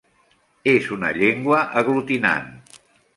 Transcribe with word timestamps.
És 0.71 0.87
una 0.95 1.11
llengua 1.17 1.59
aglutinant. 1.83 2.49